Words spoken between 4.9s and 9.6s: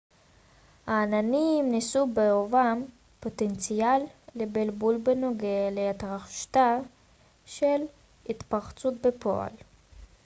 בנוגע להתרחשותה של התפרצות בפועל